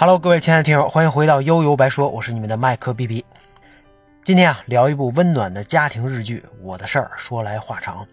[0.00, 3.22] Hello，各位亲爱的听友，欢迎回到悠悠白说，我是你们的麦克 B B。
[4.24, 8.08] 今天啊，聊一部温暖的家庭日剧《我的事儿》，说来话长。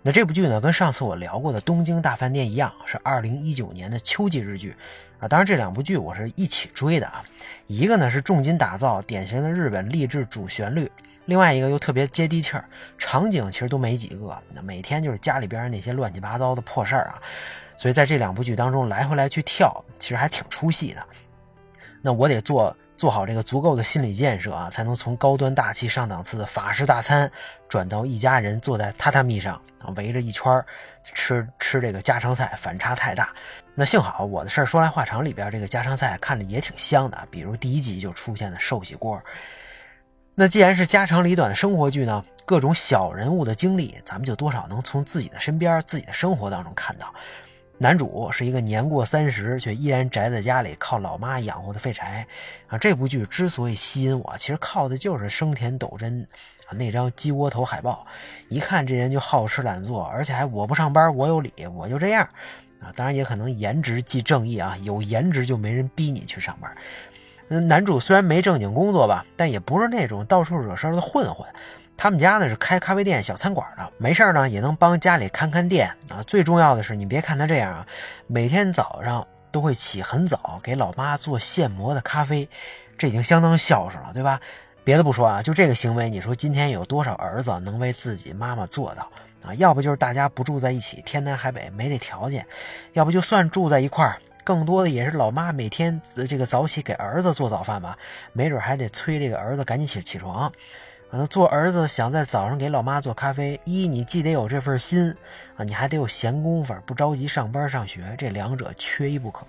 [0.00, 4.76] 那这部剧呢，跟上次我聊过的《东京大饭店》一样，是2019年的秋季日剧
[5.18, 5.26] 啊。
[5.26, 7.24] 当然，这两部剧我是一起追的啊。
[7.66, 10.86] 一个呢是重金打造，典型的日本励志主旋律；
[11.24, 12.64] 另外一个又特别接地气儿，
[12.96, 17.18] 场景其实都没几个，那每天就是家里边那些乱七八糟的破事儿啊。
[17.76, 21.04] 所以在这两部剧当中来回来去跳，其实还挺出戏的。
[22.06, 27.32] 那我得做做好这个足够的心理建设啊，才能从高端大气上档次的法式大餐，
[27.66, 30.62] 转到一家人坐在榻榻米上啊，围着一圈
[31.02, 33.32] 吃吃这个家常菜，反差太大。
[33.74, 39.18] 那幸好我的事儿说来话长，里边这个家常菜看着也挺香的，比如第一集就出现的寿喜锅。
[40.34, 47.14] 那既然是家长里短的生活剧呢，各种小人物的经历，咱们就多少能从自己的身边、自己的生活当中看到。
[47.84, 52.26] 男主是一个年过三十却依然宅在家里靠老妈养活的废柴
[52.66, 52.78] 啊！
[52.78, 56.26] 这部剧之所以吸引我，其实靠的就是生田斗真
[56.66, 58.06] 啊那张鸡窝头海报，
[58.48, 62.26] 一看这人就好吃懒做，而且还我不上班我有理，我就这样
[62.80, 62.88] 啊！
[62.96, 66.74] 当然也可能颜值即正义啊，有颜值就没人逼你去上班。
[67.48, 71.46] 嗯，男主虽然没正经工作吧，但也不是那种到处惹事的混混。
[71.96, 76.22] 他们家呢是开咖啡店、小餐馆的，没事呢也能帮家里看看店啊。
[76.26, 77.86] 最重要的是，你别看他这样啊，
[78.26, 82.48] 每天早上都会起很早给老妈做现磨的咖啡，
[82.98, 84.40] 这已经相当孝顺了，对吧？
[84.82, 89.10] 别的不说啊，就这个行为，你说今天有多少儿子能为自己妈妈做到
[89.42, 89.54] 啊？
[89.54, 92.42] 要不就是大家不住在一起，天南海北没这条件；
[92.92, 95.98] 要不就算住在一块儿，更多的也是老妈每天
[96.28, 97.96] 这个早起给儿子做早饭吧，
[98.34, 100.52] 没准还得催这个儿子赶紧起起床。
[101.26, 105.14] 做儿子想在早上给老妈做咖啡，一你既得有这份心
[105.56, 109.46] 啊，你还得有闲工夫，不着急上班上学，这两者缺一不可。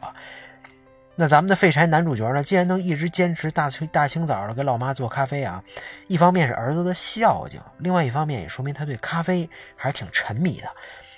[1.16, 5.64] 那咱们的废柴男主角呢，既然能一直坚持大清大清早的给老妈做咖啡啊，
[6.08, 10.68] 一方面是儿子的孝敬，另外一方面也说明他对咖啡还是挺沉迷的。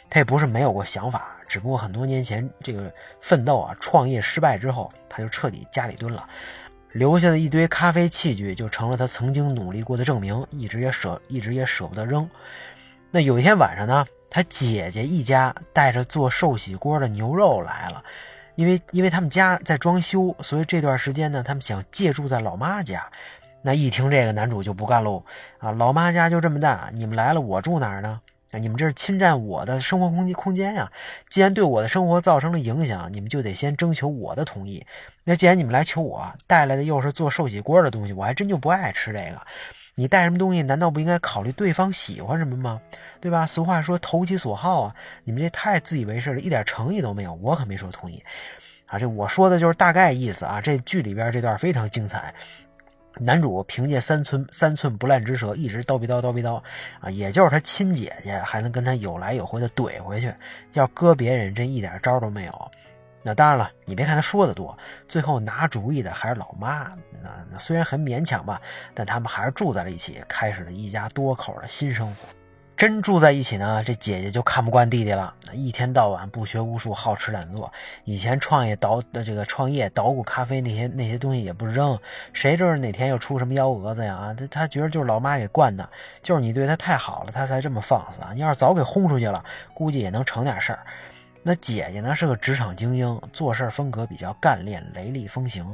[0.09, 6.25] 他也不是没有过想法，只不过很多年前这个奋斗啊，创业失败之后，他就彻底家里蹲了。
[6.97, 12.27] 留下的一堆咖啡器具就成了他曾经努力过的证明，一直也舍一直也舍不得扔。
[13.11, 18.03] 那有一天晚上呢，他姐姐一家带着做寿喜锅的牛肉来了，
[18.55, 23.07] 因为因为他们家在装修，所以这段时间呢，他们想借住在老妈家。
[23.61, 25.23] 那一听这个，男主就不干喽
[25.59, 25.71] 啊！
[25.71, 28.19] 老妈家就这么大，你们来了，我住哪儿呢？
[28.57, 30.91] 你们这是侵占我的生活空间空间呀！
[31.29, 34.85] 既然对我的生活造成了影响，你们就得先征求我的同意。
[35.23, 39.41] 那既然你们来求我，带来的又是做寿喜锅的东西，我还真就不爱吃这个。
[39.95, 42.79] 你带什么东西，难道不应该考虑对方喜欢什么吗？
[43.19, 43.45] 对吧？
[43.47, 44.95] 俗话说投其所好啊！
[45.23, 47.33] 你们这太自以为是了，一点诚意都没有。
[47.41, 48.23] 我可没说同意
[48.85, 48.99] 啊！
[48.99, 50.61] 这我说的就是大概意思啊！
[50.61, 52.33] 这剧里边这段非常精彩。
[53.19, 56.61] 男主凭借三寸三寸不烂之舌，一直叨逼叨叨逼叨，
[56.99, 60.33] 啊，也就是他亲姐姐还能跟他有来有回的怼回去，
[60.73, 62.71] 要搁别人真一点招都没有。
[63.23, 66.93] 那当然了，你别看他说的多，最后拿主意的还是老妈。
[67.21, 68.61] 那那虽然很勉强吧，
[68.93, 72.27] 但他们还是住在了一起，开始了一家多口的新生活。
[72.77, 75.33] 真住在一起呢，这姐姐就看不惯弟弟了。
[75.51, 77.73] 一天到晚不学无术，好吃懒做。
[78.03, 81.99] 以前创业捣的这个创业捣鼓咖啡那些那些东西也不扔，
[82.33, 84.13] 谁知道哪天又出什么幺蛾子呀？
[84.13, 85.89] 啊，他他觉得就是老妈给惯的，
[86.21, 88.29] 就是你对他太好了，他才这么放肆啊！
[88.35, 90.85] 你要是早给轰出去了，估计也能成点事儿。
[91.41, 95.65] 那姐姐呢是个职场精英，做事风格比较干练、雷厉风行。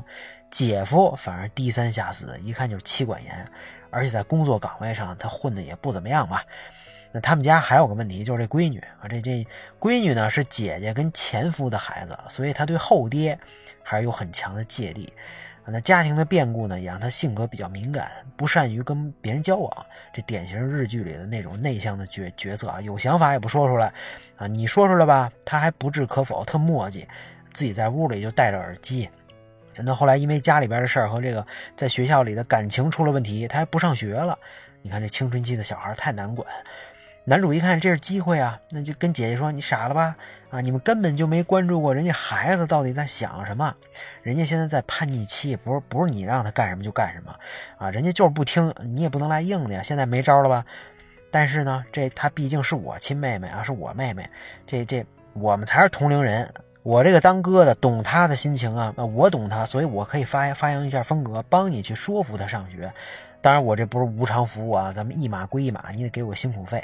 [0.49, 3.45] 姐夫反而低三下四，一看就是妻管严，
[3.89, 6.45] 而且在工作岗位上他混的也不怎么样吧。
[7.13, 9.47] 那他们家还有个问题，就是这闺女啊，这这
[9.79, 13.39] 闺女呢是姐姐跟前夫的孩子，所以她对后爹
[13.83, 15.13] 还是有很强的芥蒂。
[15.65, 19.85] 那家庭的变故呢，也让她性格比较敏感，不善于跟别人交往。
[20.11, 23.93] 这典型日剧里的那种内向的角角色啊，有想法也不说出来
[24.35, 27.05] 啊，你说出来吧，她还不置可否，特磨叽，
[27.53, 29.07] 自己在屋里就戴着耳机。
[29.77, 31.45] 那后来因为家里边的事儿和这个
[31.77, 34.37] 在学校里的感情出了问题，她还不上学了。
[34.81, 36.45] 你看这青春期的小孩太难管。
[37.25, 40.13] 男主一看这是机会啊，那就跟姐姐说：“你傻了吧？
[40.49, 43.73] 啊，你们根本就没关注过人家孩子到底在想什么，
[44.21, 47.33] 人家现在在叛逆期，不是不是你让他干什么就干什么，
[47.77, 49.81] 啊，人家就是不听，你也不能来硬的呀。
[49.81, 50.65] 现在没招了吧？
[51.31, 54.29] 但是呢，这他毕竟是我亲妹妹啊，是我妹妹，
[54.67, 56.53] 这这我们才是同龄人，
[56.83, 62.91] 我这个当哥的懂他的心情啊，我懂他，所以我可以发发扬一下风格，帮你去说服他上学。”
[63.43, 66.81] 当然我这不是无偿服务啊，咱们一码归一码，你得给我辛苦费。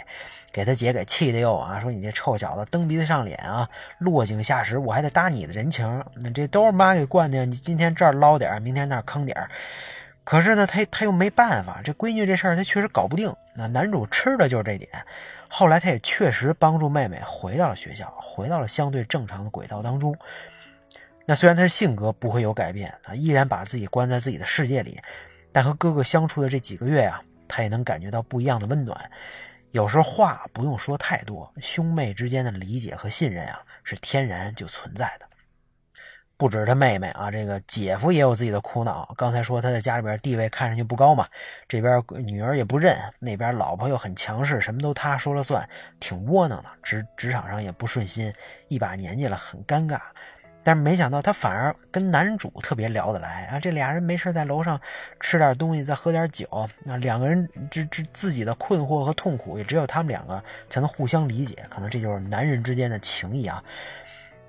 [0.51, 3.69] 给他姐给气的哟啊，说你这臭小子蹬鼻子上脸啊，
[3.99, 7.45] 落井下石，我还得搭你的人情，那这都是妈给惯的。
[7.45, 9.49] 你今天这儿捞点儿，明天那儿坑点儿
[10.25, 13.33] 可是呢，他他又没办法，这闺女这事儿他确实搞不定。
[13.55, 14.89] 那男主吃的就是这点。
[15.47, 20.15] 后来他也确实帮助妹妹回到了学校，回到了相对正常的轨道当中。
[21.25, 24.99] 那虽然他的性格不会有改变啊，依然把自己关在自己的世界里，
[25.51, 29.09] 但和哥哥相处的这几个月呀，他也能感觉到不一样的温暖。
[29.71, 35.27] 有时候话不用说太多，兄妹之间的理解和信任啊，是天然就存在的。
[36.37, 39.13] 不止他妹妹啊，这个姐夫也有自己的苦恼。
[39.17, 41.27] 刚才说他在家里边地位看上去不高嘛，
[41.67, 45.67] 这边女儿也不认，那边老婆又很强势，什么都他说了算，
[45.99, 46.69] 挺窝囊的。
[46.81, 48.33] 职职场上也不顺心，
[48.69, 49.99] 一把年纪了，很尴尬。
[50.63, 53.59] 但是没想到他反而跟男主特别聊得来啊！
[53.59, 54.79] 这俩人没事在楼上
[55.19, 61.57] 吃点东西，再喝点酒，那两个人这这自己的困惑和痛苦，也只有他们两个才能互相理解。
[61.69, 63.63] 可能这就是男人之间的情谊啊。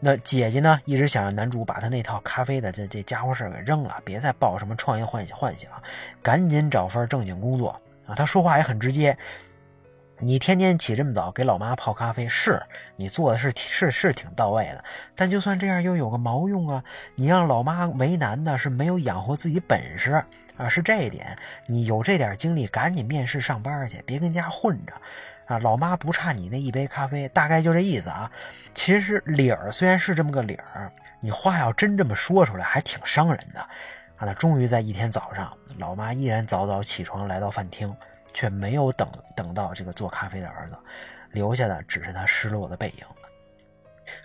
[0.00, 5.70] 那姐姐呢，一直想让男主把他那套咖啡的这这家伙事给扔了，别再抱什么创业幻想幻想，
[6.22, 8.14] 赶紧找份正经工作啊！
[8.14, 9.16] 他说话也很直接，
[10.22, 12.62] 你天天起这么早给老妈泡咖啡，是
[12.96, 14.84] 你做的是是是挺到位的，
[15.16, 16.84] 但就算这样又有个毛用啊？
[17.14, 20.22] 你让老妈为难的是没有养活自己本事
[20.58, 21.34] 啊，是这一点。
[21.66, 24.92] 你有这点精力，赶紧面试上班去，别跟家混着。
[25.46, 28.30] 啊，老妈不差你那一杯咖啡，大概就这意思啊。
[28.74, 33.60] 其实理儿虽然是这么个理儿，你话要真这么说出来，还挺伤人的。
[33.60, 37.96] 啊，那终于在一天早上，老妈依然早早起床来到饭厅，
[38.32, 40.76] 却没有等等到这个做咖啡的儿子，
[41.32, 43.04] 留下的只是他失落的背影。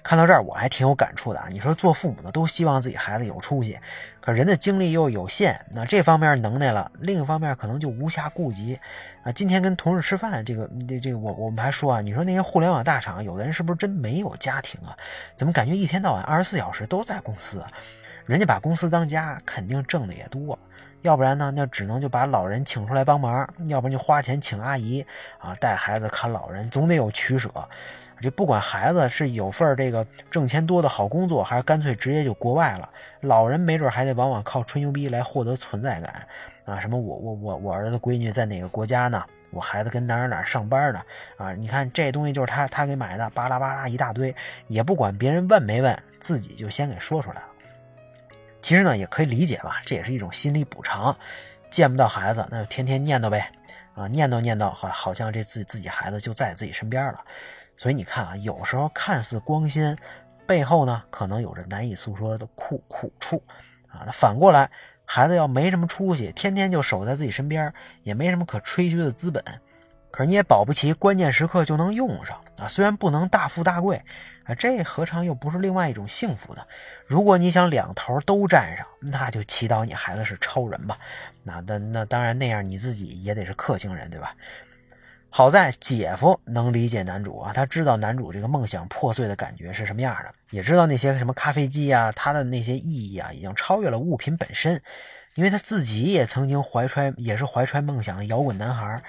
[0.04, 1.48] 看到这儿，我还挺有感触的啊！
[1.48, 3.78] 你说做父母的都希望自己孩子有出息，
[4.20, 8.80] 可人的精力又有限，那这方面能耐了，另一方面可能就无暇顾及
[9.24, 9.32] 啊。
[9.32, 14.98] 今天跟同事吃饭，这个这这个我我们还说啊，你说那些互联网大厂，有的人是不是真没有家庭啊？
[15.36, 17.70] 怎么感觉一天到晚二十四小时都在公司啊？
[18.26, 20.58] 人家把公司当家，肯定挣的也多，
[21.06, 25.06] 要不然呢，那只能就把老人请出来帮忙，要不然就花钱请阿姨
[25.38, 27.50] 啊带孩子看老人，总得有取舍。
[28.20, 32.90] 这不管孩子是有份这个挣钱多的好工作，还是干脆直接就国外了，
[33.22, 36.28] 老人没准还得往往靠吹牛逼来获得存在感
[36.66, 36.80] 啊！
[36.80, 39.24] 什么我我我我儿子闺女在哪个国家呢？
[39.52, 41.02] 我孩子跟哪儿哪儿上班呢？
[41.38, 41.54] 啊！
[41.54, 44.36] 你看这东西就是他他给买的，巴拉巴拉一大堆，
[44.68, 47.48] 也不管别人问没问，自己就先给说出来了。
[48.66, 51.16] 其实呢，也可以理解吧，这也是一种心理补偿。
[51.70, 53.52] 见不到孩子，那就天天念叨呗，
[53.94, 57.24] 啊，念叨念叨，好好像这自自己孩子就在自己身边了。
[57.76, 59.96] 所以你看啊，有时候看似光鲜，
[60.48, 63.40] 背后呢可能有着难以诉说的苦苦处
[63.88, 64.02] 啊。
[64.04, 64.68] 那反过来，
[65.06, 67.72] 孩子要没什么出息，天天就守在自己身边，
[68.02, 69.44] 也没什么可吹嘘的资本，
[70.10, 72.68] 可是你也保不齐关键时刻就能用上啊。
[72.68, 74.02] 虽然不能大富大贵
[74.46, 76.68] 啊，这何尝又不是另外一种幸福的？
[77.06, 80.98] 如果你想两头都占上，那就祈祷你孩子是超人吧。
[81.44, 84.36] 那那那当然，那样你自己也得是克星人，对吧？
[85.30, 94.82] 好在姐夫能理解男主啊，他知道男主这个梦想破碎的感觉是什么样的，也知道那些什么咖啡机啊，它的那些意义啊，已经超越了物品本身，
[95.34, 99.04] 因为他自己也曾经怀揣，也是怀揣梦想的摇滚男孩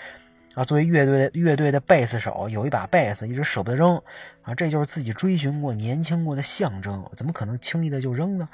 [0.57, 0.65] 啊。
[0.65, 4.03] 作为乐队乐队的贝斯手，有一把贝斯一直舍不得扔
[4.43, 8.49] 啊，这就是自己追寻过、年轻过的象征，怎么可能轻易的就扔呢？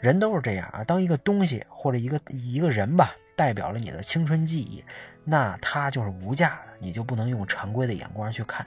[0.00, 4.82] 人都是这样啊，当一个东西或者一个一个人吧，代表了你的青春记忆。
[5.26, 8.66] 那它就是无价的，你就不能用常规的眼光去看。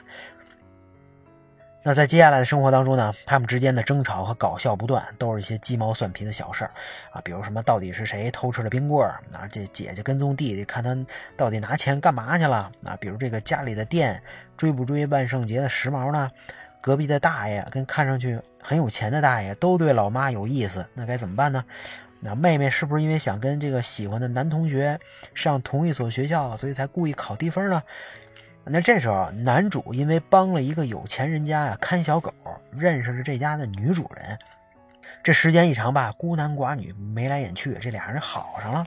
[1.88, 6.72] 那在接下来的生活当中呢，他们之间的争吵和搞笑不断，都是一些鸡毛蒜皮的小事儿
[7.14, 9.48] 啊，比如什么到底是谁偷吃了冰棍儿啊？
[9.50, 10.94] 这姐姐跟踪弟弟，看他
[11.38, 12.98] 到底拿钱干嘛去了啊？
[13.00, 14.22] 比如这个家里的店
[14.58, 16.30] 追不追万圣节的时髦呢？
[16.82, 21.64] 隔壁的大爷跟看上去很有钱的大爷都对老妈有意思，那该怎么办呢？
[22.20, 25.00] 那妹妹是不是因为想跟这个喜欢的男同学
[25.34, 27.82] 上同一所学校，所以才故意考低分呢？
[28.70, 32.34] 那这时候男主因为帮了一个有钱人家呀看小狗，
[32.72, 34.38] 认识了这家的女主人。
[35.24, 38.86] 这时间一长吧，孤男寡女眉来眼去，这俩人好上了。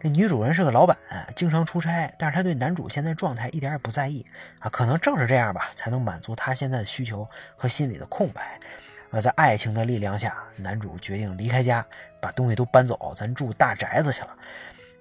[0.00, 0.96] 这女主人是个老板，
[1.34, 4.24] 经常出差，但是她对男主现在状态一点也不在意
[4.58, 4.68] 啊。
[4.68, 7.26] 可能正是这样吧，才能满足她现在的需求
[7.56, 8.58] 和心里的空白。
[9.10, 11.84] 而在爱情的力量下，男主决定离开家，
[12.20, 14.36] 把东西都搬走，咱住大宅子去了。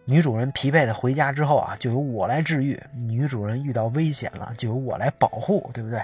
[0.05, 6.03] 女主人疲惫的回家之后啊，就由我来治愈；女主人遇到危险了，就由我来保护，对不对？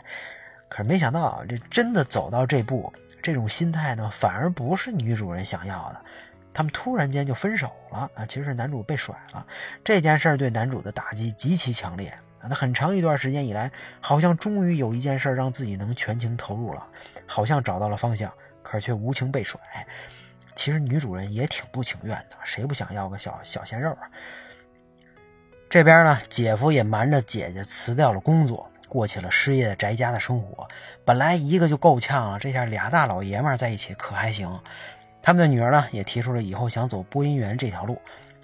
[0.68, 6.02] 可是没想到啊，这真的走到这步，这种心态呢，反而不是女主人想要的。
[6.54, 8.26] 他们突然间就分手了啊！
[8.26, 9.46] 其实是男主被甩了，
[9.84, 12.10] 这件事儿对男主的打击极其强烈
[12.42, 12.50] 啊！
[12.50, 16.86] 那很长一段时间以来，好像终于有一件事让自己能全情投入了，
[17.28, 18.32] 好像找到了方向，
[18.64, 19.60] 可是却无情被甩。
[20.60, 24.12] 其实女主人也挺不情愿的，谁不想要个小小鲜肉啊？
[25.70, 28.70] 这边呢，姐夫也瞒着姐姐辞掉了工作。
[28.90, 30.68] 过起了失业宅家的生活，
[31.06, 34.50] 本来一个就够呛了，这下俩大老爷们在一起可还行？
[35.22, 38.02] 他们的女儿呢，也提出了以后想走播音员这条路。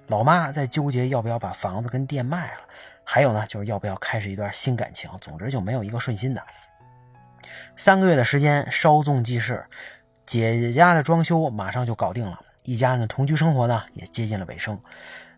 [0.08, 2.62] 老妈在纠结要不要把房子跟店卖了，
[3.04, 5.10] 还有呢，就是要不要开始一段新感情。
[5.20, 6.42] 总之就没有一个顺心的。
[7.76, 9.66] 三个月的时间稍纵即逝，
[10.26, 14.80] 姐姐家的装修马上就搞定了，一家人的同居生活呢也接近了尾声。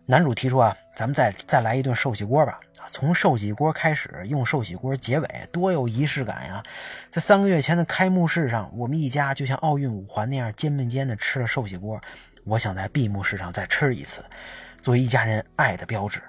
[0.06, 2.58] 男主提出啊，咱们再再来一顿寿喜锅吧。
[2.90, 6.62] 从寿喜锅开始，用寿喜锅结尾，多有仪式感呀！
[7.10, 12.00] 在三个月前的开幕式上，我们一家就像奥运五环那样肩并肩的吃了寿喜锅。
[12.44, 14.24] 我想在闭幕式上再吃一次，
[14.80, 16.22] 作为一家人爱的标志。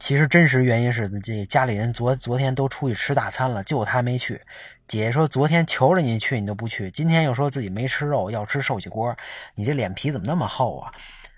[0.00, 4.40] 其实真实原因是，这家里人昨昨天都出去吃大餐了，就他没去。
[4.88, 9.14] 姐姐说，昨天求着你去，你都不去，今天又说自己没吃肉，要吃寿喜锅，
[9.54, 10.90] 你这脸皮怎么那么厚啊？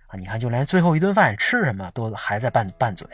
[0.06, 3.06] 啊你看，就连最后一顿饭吃什么都还在拌拌嘴，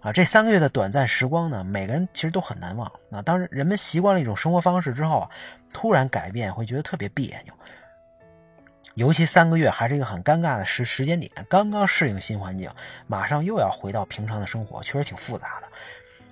[0.00, 2.90] 啊，这三个月的短暂时光呢，每个人其实都很难忘。
[3.12, 5.30] 啊，当人们习惯了一种生活方式之后，
[5.72, 7.54] 突然改变会觉得特别别扭。
[8.98, 12.68] 尤其三个月还是一个很尴尬的时时间点，刚刚适应新环境，
[13.06, 15.68] 马上又要回到平常的生活，确实挺复杂的。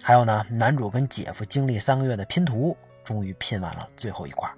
[0.02, 4.50] 还有呢，男主跟姐夫经历三个月的拼图，终于拼完了最后一块。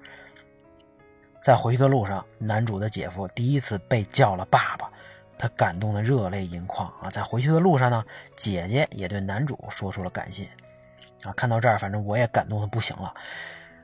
[1.43, 4.91] 在回去的路上，男主的姐夫第一次被叫了爸爸。
[5.37, 7.11] 他感动的热泪盈眶啊！
[7.11, 8.03] 在回去的路上呢，
[8.35, 10.49] 姐姐也对男主说出了感谢
[11.25, 11.33] 啊！
[11.37, 13.13] 看到这儿，反正我也感动的不行了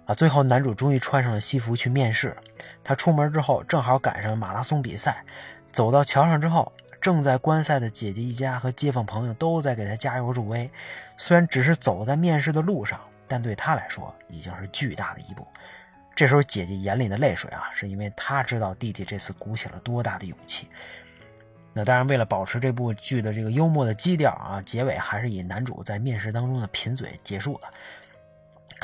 [0.07, 0.15] 啊！
[0.15, 2.37] 最后，男主终于穿上了西服去面试。
[2.83, 5.25] 他出门之后，正好赶上马拉松比赛。
[5.73, 10.71] 走到桥上之后，正在观赛的姐姐一家和街坊朋友都在给他加油助威。
[11.17, 15.47] 虽然只是走在面试的路上，但对他来说已经是巨大的一步。
[16.15, 20.69] 这时候，姐姐眼里的泪水啊，是因为她知道弟弟这次鼓起了多大的勇气。
[21.73, 27.69] 那当然，为了保持这部剧的这个幽默的基调啊，结尾还是以男主在面试当中的贫嘴结束了。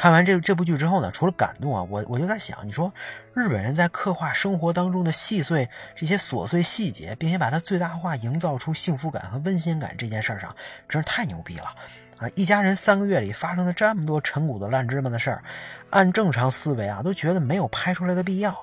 [0.01, 2.91] 看完这这部剧之后呢，除了感动啊，我我就在想，你说
[3.35, 10.57] 日本人在刻画生活当中的细碎这些琐碎细节，并且把它最大化，营造出幸福感和温馨感这件事儿上，
[10.89, 11.65] 真是太牛逼了
[12.17, 12.27] 啊！
[12.35, 15.43] 一家人三个月里发生了这么多陈谷的烂芝麻的事儿，
[15.91, 18.57] 按正常思维啊，都觉得没有拍出来的必要。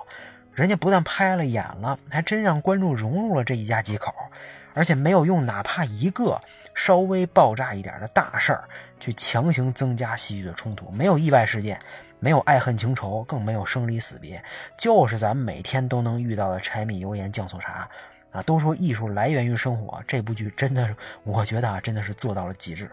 [0.55, 4.11] 人家不但拍了演了，还真让观众融入了这一家几口，
[4.77, 6.39] 而且没有用哪怕一个
[6.75, 8.63] 稍微爆炸一点的大事儿
[8.99, 11.79] 去强行增加戏剧的冲突，没有意外事件，
[12.19, 14.39] 没有爱恨情仇，更没有生离死别，
[14.77, 17.89] 就是咱们每天都能遇到的柴米油盐酱醋茶
[18.31, 18.39] 啊！
[18.43, 22.87] 都说艺术来源于生活，这部剧真的，我觉得啊，真的是做到了极致。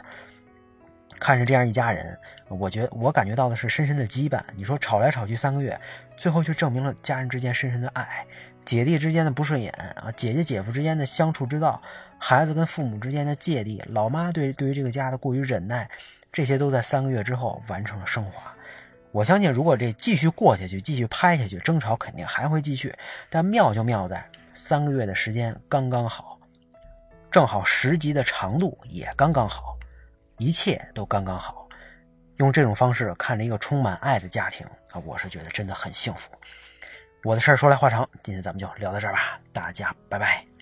[1.21, 4.41] 看着这样一家人，我觉我感觉到的是深深的羁绊。
[4.57, 5.79] 你说吵来吵去三个月，
[6.17, 8.27] 最后却证明了家人之间深深的爱，
[8.65, 11.81] 姐弟之间的不顺眼啊，姐姐姐夫之间的相处之道，
[12.19, 15.89] 孩子跟父母之间的芥蒂，老妈对对于这个家的过于忍耐，
[16.33, 18.55] 这些都在三个月之后完成了升华。
[19.13, 22.93] 我相信，如果这继续过下去，继续拍下去，争吵肯定还会继续。
[23.31, 26.39] 但妙就妙在三个月的时间刚刚好，
[27.31, 29.79] 正好十集的长度也刚刚好。
[30.39, 31.69] 一切都刚刚好，
[32.39, 36.29] 用这种方式看着一个充满爱的家庭啊，我是觉得真的很幸福。
[37.25, 40.54] 我的事儿说来话长，今天咱们就聊到这儿吧，大家拜拜。